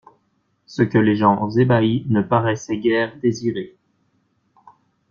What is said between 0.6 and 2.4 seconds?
Ce que les gens ébahis ne